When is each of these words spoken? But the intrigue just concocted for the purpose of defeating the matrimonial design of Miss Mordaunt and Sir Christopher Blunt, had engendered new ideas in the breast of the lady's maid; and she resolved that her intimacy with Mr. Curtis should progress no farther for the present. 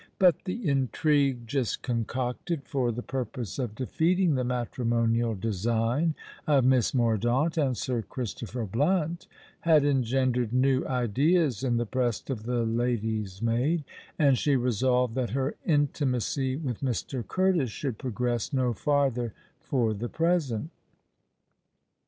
But 0.17 0.45
the 0.45 0.67
intrigue 0.67 1.45
just 1.45 1.83
concocted 1.83 2.63
for 2.63 2.91
the 2.91 3.03
purpose 3.03 3.59
of 3.59 3.75
defeating 3.75 4.33
the 4.33 4.43
matrimonial 4.43 5.35
design 5.35 6.15
of 6.47 6.65
Miss 6.65 6.95
Mordaunt 6.95 7.55
and 7.55 7.77
Sir 7.77 8.01
Christopher 8.01 8.65
Blunt, 8.65 9.27
had 9.59 9.85
engendered 9.85 10.53
new 10.53 10.83
ideas 10.87 11.63
in 11.63 11.77
the 11.77 11.85
breast 11.85 12.31
of 12.31 12.47
the 12.47 12.63
lady's 12.63 13.43
maid; 13.43 13.83
and 14.17 14.39
she 14.39 14.55
resolved 14.55 15.13
that 15.13 15.29
her 15.37 15.53
intimacy 15.67 16.55
with 16.55 16.79
Mr. 16.81 17.21
Curtis 17.27 17.69
should 17.69 17.99
progress 17.99 18.51
no 18.51 18.73
farther 18.73 19.35
for 19.59 19.93
the 19.93 20.09
present. 20.09 20.71